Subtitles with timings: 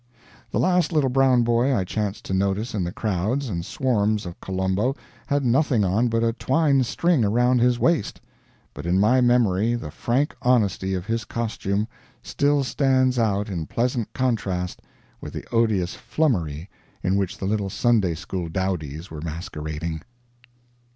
[0.49, 4.41] The last little brown boy I chanced to notice in the crowds and swarms of
[4.41, 4.95] Colombo
[5.27, 8.19] had nothing on but a twine string around his waist,
[8.73, 11.87] but in my memory the frank honesty of his costume
[12.23, 14.81] still stands out in pleasant contrast
[15.21, 16.67] with the odious flummery
[17.03, 20.01] in which the little Sunday school dowdies were masquerading.